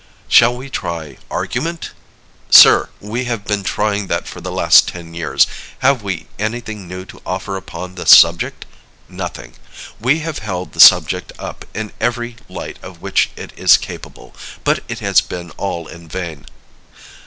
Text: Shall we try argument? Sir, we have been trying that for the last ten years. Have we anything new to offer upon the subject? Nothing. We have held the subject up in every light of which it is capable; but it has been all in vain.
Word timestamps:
Shall 0.27 0.57
we 0.57 0.67
try 0.67 1.19
argument? 1.29 1.91
Sir, 2.49 2.89
we 2.99 3.25
have 3.25 3.45
been 3.45 3.61
trying 3.61 4.07
that 4.07 4.27
for 4.27 4.41
the 4.41 4.51
last 4.51 4.87
ten 4.87 5.13
years. 5.13 5.45
Have 5.85 6.01
we 6.01 6.25
anything 6.39 6.87
new 6.87 7.05
to 7.05 7.21
offer 7.23 7.55
upon 7.55 7.93
the 7.93 8.07
subject? 8.07 8.65
Nothing. 9.07 9.53
We 9.99 10.21
have 10.21 10.39
held 10.39 10.73
the 10.73 10.79
subject 10.79 11.31
up 11.37 11.65
in 11.75 11.93
every 12.01 12.35
light 12.49 12.79
of 12.81 12.99
which 13.03 13.29
it 13.35 13.53
is 13.55 13.77
capable; 13.77 14.35
but 14.63 14.79
it 14.87 14.97
has 15.05 15.21
been 15.21 15.51
all 15.51 15.85
in 15.87 16.07
vain. 16.07 16.47